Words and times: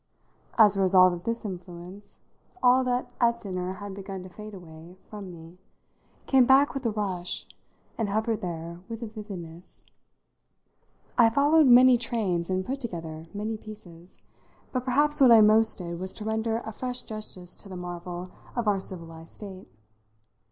As 0.57 0.75
a 0.75 0.81
result 0.81 1.13
of 1.13 1.25
this 1.25 1.45
influence 1.45 2.17
all 2.63 2.83
that 2.85 3.11
at 3.21 3.39
dinner 3.41 3.73
had 3.73 3.93
begun 3.93 4.23
to 4.23 4.29
fade 4.29 4.55
away 4.55 4.95
from 5.11 5.29
me 5.31 5.59
came 6.25 6.43
back 6.43 6.73
with 6.73 6.83
a 6.87 6.89
rush 6.89 7.45
and 7.99 8.09
hovered 8.09 8.41
there 8.41 8.79
with 8.89 9.03
a 9.03 9.05
vividness. 9.05 9.85
I 11.19 11.29
followed 11.29 11.67
many 11.67 11.99
trains 11.99 12.49
and 12.49 12.65
put 12.65 12.81
together 12.81 13.27
many 13.31 13.57
pieces; 13.57 14.17
but 14.71 14.85
perhaps 14.85 15.21
what 15.21 15.29
I 15.31 15.41
most 15.41 15.77
did 15.77 15.99
was 15.99 16.15
to 16.15 16.25
render 16.25 16.63
a 16.65 16.71
fresh 16.73 17.03
justice 17.03 17.55
to 17.57 17.69
the 17.69 17.77
marvel 17.77 18.31
of 18.55 18.67
our 18.67 18.79
civilised 18.79 19.29
state. 19.35 19.67